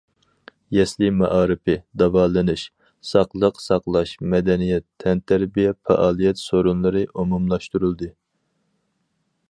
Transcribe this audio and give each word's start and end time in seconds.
يەسلى 0.75 1.09
مائارىپى، 1.17 1.75
داۋالىنىش، 2.01 2.63
ساقلىق 3.09 3.61
ساقلاش، 3.65 4.13
مەدەنىيەت، 4.33 4.87
تەنتەربىيە 5.05 5.75
پائالىيەت 5.91 6.43
سورۇنلىرى 6.47 7.07
ئومۇملاشتۇرۇلدى. 7.13 8.11